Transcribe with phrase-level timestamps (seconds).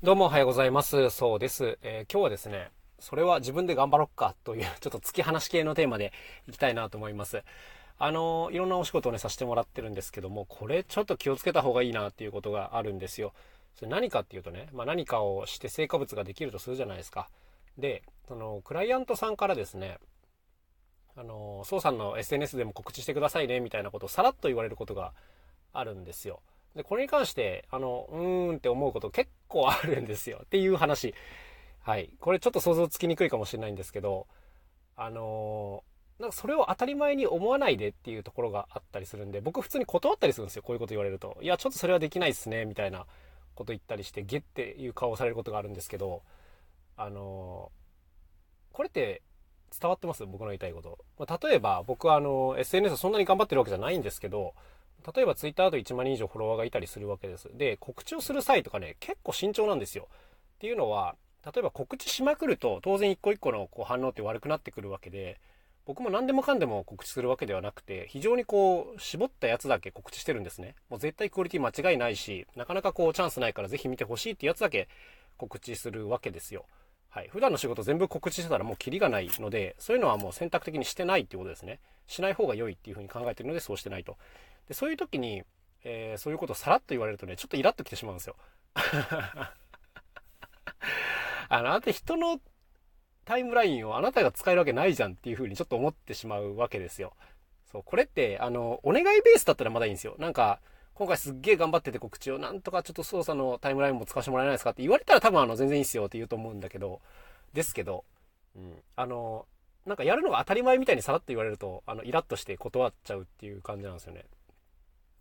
[0.00, 1.10] どうもおはようございます。
[1.10, 1.76] そうです。
[1.82, 6.12] えー、今日はですね、それは自分で頑張ろっかという、ちょっと突き放し系のテーマで
[6.46, 7.42] いきたいなと思います。
[7.98, 13.32] あの、いろんなお仕事をね、させてもらってるんですけども、これちょっと気をつけた方がいいなっていうことがあるんですよ。
[13.74, 17.28] それ何かっていうとね、まあ、何かをして成果物ができるとするじゃないですか。
[17.76, 19.98] で、その、クライアントさんからですね、
[21.16, 25.12] あの、宋さんの SNS でも告知してくださいね、みたいなことをさらっと言われることが
[25.72, 26.40] あるんですよ。
[26.74, 30.40] で、これに関して、あの、うーんって思うこと結構あるんですよ。
[30.44, 31.14] っていう話。
[31.80, 32.10] はい。
[32.20, 34.26] これちょっと想像つきにくいかもしれないんですけど、
[34.96, 40.62] あのー、なんかそれを当たり前に思わないでっていうところがあったりするんで、僕普通に断ったりするんですよ。
[40.62, 41.38] こういうこと言われると。
[41.40, 43.06] いや、ちょっとそれはできないっすね、みたいな
[43.54, 46.22] こと言ったりして、ゲっていう顔をされることがあるんですけど、
[46.96, 49.22] あのー、これって
[49.80, 50.26] 伝わってます？
[50.26, 50.98] 僕の言いたいこと。
[51.18, 54.54] まあ、例えば、僕はあの、SNS そんなに頑張ってるわけじゃないんですけど、
[55.14, 57.48] 例えばツイッターだと1万人以上フォロワーがいたりするわけです。
[57.54, 60.08] で、告知をする際とかね、結構慎重なんですよ。
[60.56, 65.40] っていうのは、例えば告知しまくると、当然一個一個のこう反応って悪くなってくるわけで、
[65.86, 70.74] 僕も何でもかんでも告知するわけではなくて、非常にこう、絞ったやつだけ告知してるんですね。
[70.90, 74.88] もう絶対クオリティ間違いないし、なかなかこう、チャンスないからぜひ見てほしいってやつだけ
[75.38, 76.66] 告知するわけですよ。
[77.08, 77.28] はい。
[77.28, 81.80] 普段の仕事全部告知してたらもうキリがないので、そういうのはもう選択的にしてないっていうことですね。
[82.06, 84.18] しない方が良いっていうふうに考えてるので、そうしてないと。
[84.68, 85.42] で、そういう時に、
[85.84, 88.36] えー、そういうことをさらっと言われるとね、ちょっとイラッときてしまうんですよ。
[91.48, 92.40] あの、あなた人の
[93.24, 97.14] タイムラインをあなたが使えるわけないじゃんっていう風にちょっと思ってしまうわけですよ。
[97.70, 100.16] そう、これって、あの、お願いベースだったらまだいいんですよ。
[100.18, 100.60] なんか、
[100.94, 107.00] 今回すっげえ頑張ってて告知を、なんとかちょっと操作のタイムラインも使わせてもらえないですかって言われたら多分あの、全然いいっすよって言うと思うんだけど、
[107.52, 108.04] ですけど、
[108.56, 109.46] うん、あの、
[109.86, 114.24] なんかやるのが当たり前みたいにさらっと言われると、あの、イラッとして断っちゃうっていう感じなんですよね。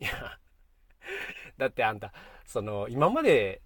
[0.00, 0.38] いや、
[1.58, 2.12] だってあんた、
[2.46, 3.60] その、今まで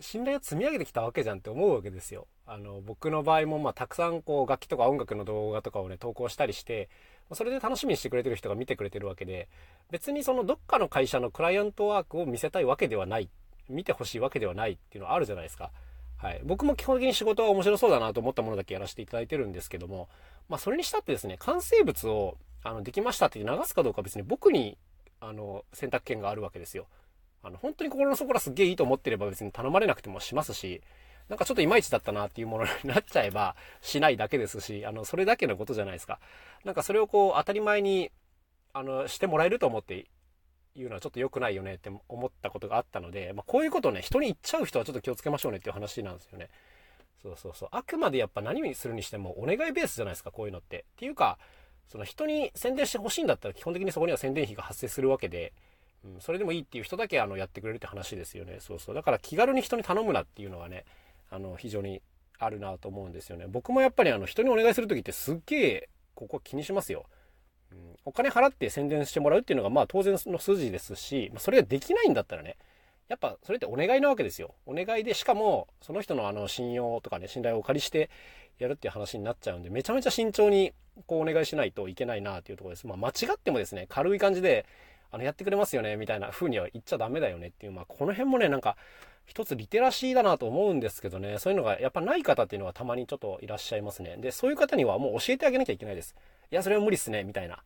[0.00, 2.28] 信頼を積み上げてきたわけじゃんって思うわけですよ。
[2.46, 6.88] あの、僕の場合もまあたくさんこう楽器とか音楽の動画とかをね、投稿したりして、
[7.32, 9.48] それで楽しみにしてくれてる人が見てくれてるわけで、
[9.90, 13.28] 別にそのどっかの会社のクライアントワークを見せたいわけではない、
[13.68, 15.72] 見てほしいわけではないっていうのはあるじゃないですか。
[16.16, 16.40] はい。
[16.44, 20.08] 僕も基本的に仕事は面白そうだなと思ったものだけやらせていただいてるんですけども、
[20.48, 24.78] まあそれにしたってですね、完成物をあのできましたって流すかどうか別に僕に
[25.20, 26.86] あの、選択権があるわけですよ。
[27.42, 30.82] あの、本当に心の底からすっげえいいと思ってれば別に頼まれなくてもしますし、
[31.28, 36.20] なんかちょっといまいちだったなっていうものになっちゃえばしないだけですし、あの、それだけのことじゃないですか。
[36.64, 38.10] なんかそれをこう当たり前に、
[38.72, 40.06] あの、してもらえると思って
[40.74, 46.48] 言うのはちょっと良くないよねって思ったことがあったので、まあ、こういうことをね、人に言っちゃう人はちょっと気をつけましょうねっていう話なんですよね。
[47.22, 47.68] そうそうそう。
[47.72, 50.86] あくまでやっぱ何にするにしてもお願いベースじゃないですか、こういうのって。
[50.92, 51.38] っていうか、
[51.88, 55.52] その人に宣伝してほしいんだったら基本的にそこには宣伝費が発生するわけで、
[56.04, 58.58] うん、それでもいいっていう人だけあのやってくれるって話ですよね。
[58.60, 58.94] そうそう。
[58.94, 60.84] だから気軽に人に頼むなっていうのはね、
[61.30, 62.02] あの、非常に
[62.38, 63.46] あるなと思うんですよね。
[63.48, 67.06] 僕もやっぱりあの、人にお願いする時ってすっげえ、ここ気にしますよ。
[67.72, 72.56] うん、お金払って宣伝してもらうっていうのがまあ当然の筋ですし、それができないんだったらね、
[73.08, 74.54] やっぱそれってお願いなわけですよ。
[74.66, 78.10] お願いで、しかもその人のあの信用とかね、信頼をお借りして
[78.58, 80.72] やるっていう話になっちゃうんで、めちゃめちゃ慎重に
[81.06, 82.86] こうお願いしないといけないなっていうところです。
[82.86, 84.66] まあ間違ってもですね、軽い感じで、
[85.10, 88.76] あの、やってくれますよね、みたいな風には言っちゃダメだよねっていう、まあこの辺もね、なんか、
[89.24, 94.16] 一つリテラシーだなと思うんですけどね、そういうのがやっぱない方っていうのはたまにちょっといらっしゃいますね。
[94.16, 96.14] で、そういう方にはもう教えてあげなきゃいけないです。
[96.50, 97.62] いや、それは無理っすね、みたいな。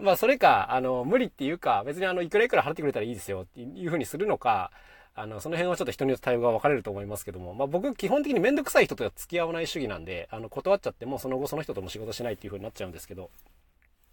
[0.00, 4.70] まあ、それか、あの、無理っていうか、別にあの、いくらいくら払ってくれたらいいですよっていう風にするのか、
[5.14, 13.30] あの、その辺はちょっと人によって対応が分かれると思いますけども、まあ僕基本的にめんどくさい人とは付き合わない主義なんで、あの、断っちゃってもその後その人とも仕事しないっていう風になっちゃうんですけど、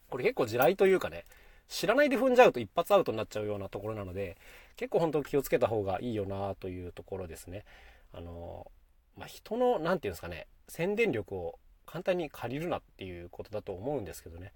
[0.10, 1.26] これ結構地雷というかね、
[1.68, 4.38] 知らないで踏んじゃうと一発アウトになっちゃうようなところなので、
[4.78, 7.66] 結構本当気をつけた方がいいよなというところですね。
[8.14, 8.72] あの、
[9.18, 14.54] まあ、人の、なんていうんですかね、宣伝力を簡単に借りるなっていうことだと思うんですけどね。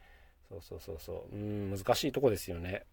[0.49, 1.35] そうそうそうそう。
[1.35, 2.83] うん、難しいとこですよね。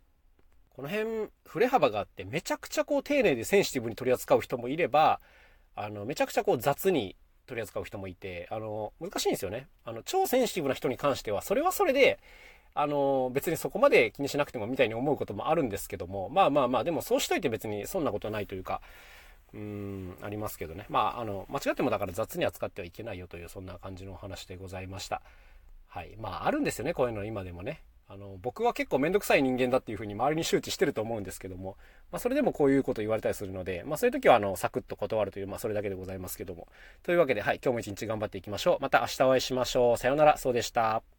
[0.70, 5.20] この辺、振れ幅があって、めちゃくちゃこう丁寧でセンシティブに取り扱う人もいれば、
[5.74, 7.16] あの、めちゃくちゃこう雑に
[7.46, 9.68] 取り扱う人もいて、あの、難しいんですよね。
[9.84, 12.18] あの、超センシティブな人に関しては、それはそれで、
[12.74, 18.82] あの、別にそこまで気にしなくてもみたいに思うこともあるんですけども、まあまあまあ、でもそうしといて別にそんなことないというか、
[19.54, 20.84] うーん、ありますけどね。
[20.90, 25.22] まあ、あの、間違ってもだから雑に扱ってはいけないよという、そんな感じのお話でございました。
[25.88, 26.16] はい。
[26.18, 27.82] まあ、あるんですよね、こういうの今でもね。
[28.08, 31.76] あの、僕は結構めんどくさい人間だっていうふうに周りに周知してると思うんですけども、
[32.12, 36.68] まあ、それでもこういうこと言われたりするので、まあ、そういう時は、あの、サクッと断るという、まあ、それだけでございますけども。
[37.02, 38.78] というわけで、はい、今日も一日頑張っていきましょう。
[38.80, 39.96] また明日お会いしましょう。
[39.96, 41.15] さようなら、そうでした。